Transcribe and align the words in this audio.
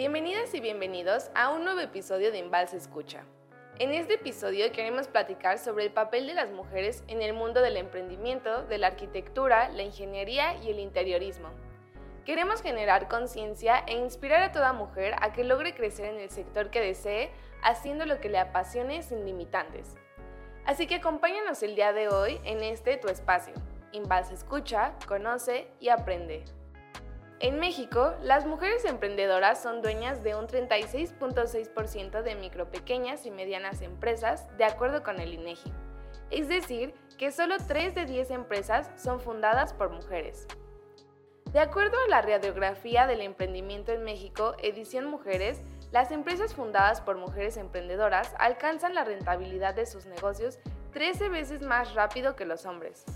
Bienvenidas 0.00 0.54
y 0.54 0.60
bienvenidos 0.60 1.30
a 1.34 1.50
un 1.50 1.62
nuevo 1.62 1.80
episodio 1.80 2.32
de 2.32 2.38
Invalse 2.38 2.78
Escucha. 2.78 3.26
En 3.78 3.92
este 3.92 4.14
episodio 4.14 4.72
queremos 4.72 5.08
platicar 5.08 5.58
sobre 5.58 5.84
el 5.84 5.92
papel 5.92 6.26
de 6.26 6.32
las 6.32 6.50
mujeres 6.50 7.04
en 7.06 7.20
el 7.20 7.34
mundo 7.34 7.60
del 7.60 7.76
emprendimiento, 7.76 8.62
de 8.62 8.78
la 8.78 8.86
arquitectura, 8.86 9.68
la 9.68 9.82
ingeniería 9.82 10.56
y 10.56 10.70
el 10.70 10.78
interiorismo. 10.78 11.50
Queremos 12.24 12.62
generar 12.62 13.08
conciencia 13.08 13.84
e 13.86 13.98
inspirar 13.98 14.42
a 14.42 14.52
toda 14.52 14.72
mujer 14.72 15.16
a 15.20 15.34
que 15.34 15.44
logre 15.44 15.74
crecer 15.74 16.06
en 16.06 16.18
el 16.18 16.30
sector 16.30 16.70
que 16.70 16.80
desee, 16.80 17.30
haciendo 17.62 18.06
lo 18.06 18.20
que 18.20 18.30
le 18.30 18.38
apasione 18.38 19.02
sin 19.02 19.26
limitantes. 19.26 19.98
Así 20.64 20.86
que 20.86 20.94
acompáñanos 20.94 21.62
el 21.62 21.76
día 21.76 21.92
de 21.92 22.08
hoy 22.08 22.40
en 22.44 22.62
este 22.62 22.96
tu 22.96 23.08
espacio. 23.08 23.52
Invalse 23.92 24.32
Escucha, 24.32 24.94
conoce 25.06 25.68
y 25.78 25.90
aprende. 25.90 26.46
En 27.42 27.58
México, 27.58 28.12
las 28.20 28.44
mujeres 28.44 28.84
emprendedoras 28.84 29.62
son 29.62 29.80
dueñas 29.80 30.22
de 30.22 30.34
un 30.34 30.46
36.6% 30.46 32.20
de 32.20 32.34
micro, 32.34 32.70
pequeñas 32.70 33.24
y 33.24 33.30
medianas 33.30 33.80
empresas, 33.80 34.46
de 34.58 34.64
acuerdo 34.64 35.02
con 35.02 35.18
el 35.20 35.32
INEGI. 35.32 35.72
Es 36.30 36.48
decir, 36.48 36.92
que 37.16 37.32
solo 37.32 37.56
3 37.66 37.94
de 37.94 38.04
10 38.04 38.30
empresas 38.32 38.90
son 39.02 39.20
fundadas 39.20 39.72
por 39.72 39.88
mujeres. 39.88 40.46
De 41.50 41.60
acuerdo 41.60 41.96
a 42.04 42.10
la 42.10 42.20
radiografía 42.20 43.06
del 43.06 43.22
emprendimiento 43.22 43.90
en 43.90 44.04
México, 44.04 44.54
edición 44.62 45.06
Mujeres, 45.06 45.62
las 45.92 46.10
empresas 46.10 46.54
fundadas 46.54 47.00
por 47.00 47.16
mujeres 47.16 47.56
emprendedoras 47.56 48.34
alcanzan 48.38 48.94
la 48.94 49.04
rentabilidad 49.04 49.74
de 49.74 49.86
sus 49.86 50.04
negocios 50.04 50.58
13 50.92 51.30
veces 51.30 51.62
más 51.62 51.94
rápido 51.94 52.36
que 52.36 52.44
los 52.44 52.66
hombres. 52.66 53.06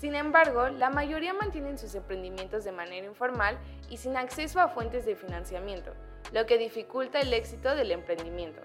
Sin 0.00 0.14
embargo, 0.14 0.70
la 0.70 0.88
mayoría 0.88 1.34
mantienen 1.34 1.76
sus 1.76 1.94
emprendimientos 1.94 2.64
de 2.64 2.72
manera 2.72 3.06
informal 3.06 3.58
y 3.90 3.98
sin 3.98 4.16
acceso 4.16 4.58
a 4.58 4.68
fuentes 4.68 5.04
de 5.04 5.14
financiamiento, 5.14 5.92
lo 6.32 6.46
que 6.46 6.56
dificulta 6.56 7.20
el 7.20 7.34
éxito 7.34 7.74
del 7.74 7.90
emprendimiento. 7.90 8.62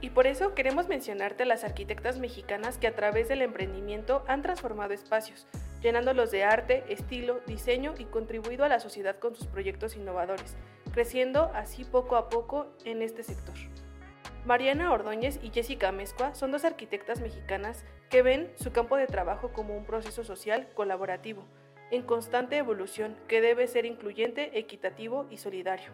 Y 0.00 0.10
por 0.10 0.26
eso 0.26 0.56
queremos 0.56 0.88
mencionarte 0.88 1.44
a 1.44 1.46
las 1.46 1.62
arquitectas 1.62 2.18
mexicanas 2.18 2.76
que 2.76 2.88
a 2.88 2.96
través 2.96 3.28
del 3.28 3.42
emprendimiento 3.42 4.24
han 4.26 4.42
transformado 4.42 4.94
espacios, 4.94 5.46
llenándolos 5.80 6.32
de 6.32 6.42
arte, 6.42 6.82
estilo, 6.88 7.38
diseño 7.46 7.94
y 7.96 8.06
contribuido 8.06 8.64
a 8.64 8.68
la 8.68 8.80
sociedad 8.80 9.16
con 9.20 9.36
sus 9.36 9.46
proyectos 9.46 9.94
innovadores, 9.94 10.56
creciendo 10.92 11.52
así 11.54 11.84
poco 11.84 12.16
a 12.16 12.28
poco 12.28 12.66
en 12.84 13.02
este 13.02 13.22
sector. 13.22 13.54
Mariana 14.44 14.92
Ordóñez 14.92 15.38
y 15.42 15.50
Jessica 15.50 15.92
Mezcua 15.92 16.34
son 16.34 16.52
dos 16.52 16.64
arquitectas 16.64 17.20
mexicanas 17.20 17.84
que 18.08 18.22
ven 18.22 18.50
su 18.54 18.72
campo 18.72 18.96
de 18.96 19.06
trabajo 19.06 19.52
como 19.52 19.76
un 19.76 19.84
proceso 19.84 20.24
social 20.24 20.68
colaborativo, 20.74 21.44
en 21.90 22.02
constante 22.02 22.56
evolución, 22.56 23.16
que 23.28 23.40
debe 23.40 23.66
ser 23.66 23.84
incluyente, 23.84 24.58
equitativo 24.58 25.26
y 25.30 25.38
solidario. 25.38 25.90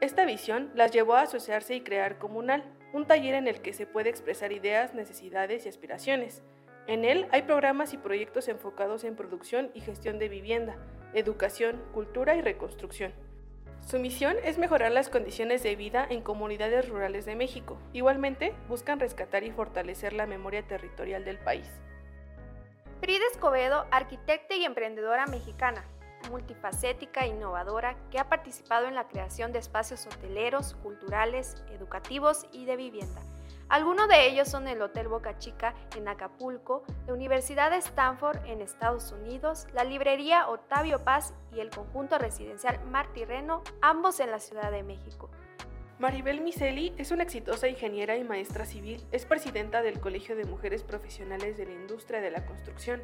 Esta 0.00 0.24
visión 0.24 0.70
las 0.74 0.90
llevó 0.92 1.14
a 1.14 1.22
asociarse 1.22 1.74
y 1.74 1.80
crear 1.80 2.18
Comunal, 2.18 2.64
un 2.92 3.06
taller 3.06 3.34
en 3.34 3.48
el 3.48 3.60
que 3.60 3.72
se 3.72 3.86
puede 3.86 4.10
expresar 4.10 4.52
ideas, 4.52 4.94
necesidades 4.94 5.66
y 5.66 5.68
aspiraciones. 5.68 6.42
En 6.86 7.04
él 7.04 7.26
hay 7.30 7.42
programas 7.42 7.92
y 7.92 7.98
proyectos 7.98 8.48
enfocados 8.48 9.04
en 9.04 9.16
producción 9.16 9.70
y 9.74 9.80
gestión 9.80 10.18
de 10.18 10.28
vivienda, 10.28 10.76
educación, 11.14 11.82
cultura 11.92 12.36
y 12.36 12.42
reconstrucción. 12.42 13.12
Su 13.86 14.00
misión 14.00 14.34
es 14.42 14.58
mejorar 14.58 14.90
las 14.90 15.08
condiciones 15.08 15.62
de 15.62 15.76
vida 15.76 16.04
en 16.10 16.20
comunidades 16.20 16.88
rurales 16.88 17.24
de 17.24 17.36
México. 17.36 17.78
Igualmente, 17.92 18.52
buscan 18.68 18.98
rescatar 18.98 19.44
y 19.44 19.52
fortalecer 19.52 20.12
la 20.12 20.26
memoria 20.26 20.66
territorial 20.66 21.24
del 21.24 21.38
país. 21.38 21.68
Frida 23.00 23.22
Escobedo, 23.30 23.86
arquitecta 23.92 24.56
y 24.56 24.64
emprendedora 24.64 25.26
mexicana, 25.26 25.84
multifacética 26.32 27.20
e 27.20 27.28
innovadora 27.28 27.96
que 28.10 28.18
ha 28.18 28.28
participado 28.28 28.88
en 28.88 28.96
la 28.96 29.06
creación 29.06 29.52
de 29.52 29.60
espacios 29.60 30.04
hoteleros, 30.06 30.74
culturales, 30.82 31.62
educativos 31.70 32.44
y 32.50 32.64
de 32.64 32.74
vivienda 32.74 33.22
algunos 33.68 34.08
de 34.08 34.28
ellos 34.28 34.48
son 34.48 34.68
el 34.68 34.80
Hotel 34.80 35.08
Boca 35.08 35.38
Chica 35.38 35.74
en 35.96 36.06
Acapulco, 36.06 36.84
la 37.06 37.14
Universidad 37.14 37.72
de 37.72 37.78
Stanford 37.78 38.38
en 38.46 38.60
Estados 38.60 39.10
Unidos, 39.10 39.66
la 39.74 39.82
librería 39.82 40.48
Octavio 40.48 41.02
Paz 41.02 41.34
y 41.52 41.58
el 41.58 41.70
conjunto 41.70 42.16
residencial 42.16 42.78
Martí 42.84 43.24
Reno, 43.24 43.62
ambos 43.80 44.20
en 44.20 44.30
la 44.30 44.38
Ciudad 44.38 44.70
de 44.70 44.84
México. 44.84 45.30
Maribel 45.98 46.42
Miseli 46.42 46.94
es 46.96 47.10
una 47.10 47.24
exitosa 47.24 47.68
ingeniera 47.68 48.16
y 48.16 48.22
maestra 48.22 48.66
civil, 48.66 49.04
es 49.10 49.24
presidenta 49.24 49.82
del 49.82 49.98
Colegio 49.98 50.36
de 50.36 50.44
Mujeres 50.44 50.84
Profesionales 50.84 51.56
de 51.56 51.64
la 51.64 51.72
Industria 51.72 52.20
de 52.20 52.30
la 52.30 52.44
Construcción, 52.44 53.02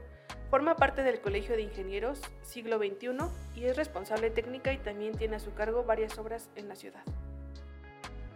forma 0.50 0.76
parte 0.76 1.02
del 1.02 1.20
Colegio 1.20 1.56
de 1.56 1.62
Ingenieros 1.62 2.20
Siglo 2.42 2.78
XXI 2.78 3.16
y 3.56 3.64
es 3.64 3.76
responsable 3.76 4.30
técnica 4.30 4.72
y 4.72 4.78
también 4.78 5.16
tiene 5.16 5.36
a 5.36 5.40
su 5.40 5.54
cargo 5.54 5.82
varias 5.84 6.18
obras 6.18 6.50
en 6.54 6.68
la 6.68 6.76
ciudad. 6.76 7.02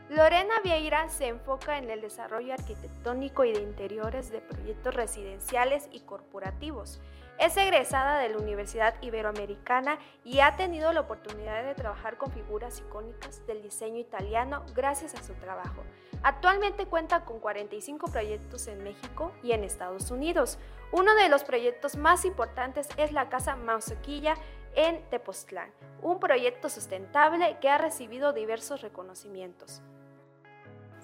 Lorena 0.09 0.61
Vieira 0.63 1.09
se 1.09 1.27
enfoca 1.27 1.79
en 1.79 1.91
el 1.91 2.01
desarrollo 2.01 2.55
arquitectónico 2.55 3.45
y 3.45 3.53
de 3.53 3.61
interiores 3.61 4.31
de 4.31 4.41
proyectos 4.41 4.95
residenciales 4.95 5.89
y 5.91 6.01
corporativos. 6.01 7.01
Es 7.41 7.57
egresada 7.57 8.21
de 8.21 8.29
la 8.29 8.39
Universidad 8.39 8.95
Iberoamericana 9.03 9.99
y 10.25 10.39
ha 10.39 10.55
tenido 10.55 10.93
la 10.93 11.01
oportunidad 11.01 11.65
de 11.65 11.75
trabajar 11.75 12.19
con 12.19 12.31
figuras 12.31 12.79
icónicas 12.79 13.45
del 13.49 13.63
diseño 13.63 13.99
italiano 13.99 14.65
gracias 14.77 15.17
a 15.17 15.25
su 15.25 15.35
trabajo. 15.35 15.83
Actualmente 16.23 16.87
cuenta 16.87 17.25
con 17.25 17.41
45 17.41 18.07
proyectos 18.07 18.69
en 18.69 18.85
México 18.85 19.33
y 19.43 19.53
en 19.53 19.65
Estados 19.65 20.13
Unidos. 20.13 20.57
Uno 20.93 21.17
de 21.17 21.29
los 21.29 21.43
proyectos 21.43 21.97
más 21.97 22.25
importantes 22.25 22.89
es 22.97 23.11
la 23.11 23.29
Casa 23.29 23.57
Mausequilla 23.57 24.35
en 24.77 25.03
Tepoztlán, 25.11 25.73
un 26.01 26.21
proyecto 26.21 26.69
sustentable 26.69 27.59
que 27.61 27.69
ha 27.69 27.79
recibido 27.79 28.33
diversos 28.33 28.83
reconocimientos. 28.83 29.83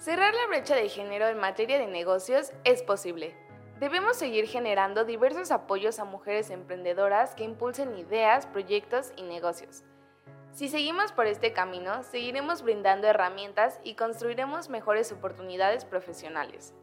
Cerrar 0.03 0.33
la 0.33 0.47
brecha 0.47 0.75
de 0.75 0.89
género 0.89 1.29
en 1.29 1.37
materia 1.37 1.79
de 1.79 1.87
negocios 1.87 2.51
es 2.65 2.83
posible. 2.83 3.37
Debemos 3.79 4.17
seguir 4.17 4.47
generando 4.47 5.05
diversos 5.05 5.49
apoyos 5.49 5.97
a 5.97 6.03
mujeres 6.03 6.49
emprendedoras 6.49 7.35
que 7.35 7.45
impulsen 7.45 7.97
ideas, 7.97 8.45
proyectos 8.45 9.13
y 9.15 9.21
negocios. 9.21 9.85
Si 10.51 10.67
seguimos 10.67 11.13
por 11.13 11.25
este 11.25 11.53
camino, 11.53 12.03
seguiremos 12.03 12.63
brindando 12.63 13.07
herramientas 13.07 13.79
y 13.85 13.95
construiremos 13.95 14.67
mejores 14.67 15.09
oportunidades 15.13 15.85
profesionales. 15.85 16.73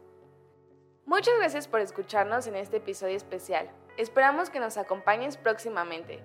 Muchas 1.05 1.37
gracias 1.37 1.67
por 1.67 1.79
escucharnos 1.79 2.47
en 2.47 2.55
este 2.55 2.77
episodio 2.77 3.17
especial. 3.17 3.69
Esperamos 3.97 4.49
que 4.49 4.59
nos 4.59 4.77
acompañes 4.77 5.37
próximamente. 5.37 6.23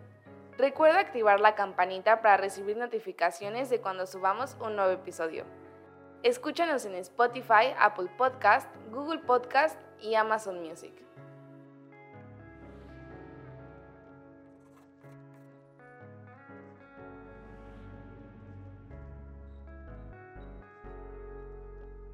Recuerda 0.56 1.00
activar 1.00 1.40
la 1.40 1.54
campanita 1.56 2.22
para 2.22 2.38
recibir 2.38 2.78
notificaciones 2.78 3.68
de 3.68 3.82
cuando 3.82 4.06
subamos 4.06 4.56
un 4.62 4.76
nuevo 4.76 4.92
episodio. 4.92 5.44
Escúchanos 6.26 6.84
en 6.84 6.97
Spotify, 6.97 7.72
Apple 7.78 8.10
Podcast, 8.19 8.69
Google 8.91 9.20
Podcast 9.20 9.78
y 10.03 10.16
Amazon 10.16 10.60
Music. 10.60 11.05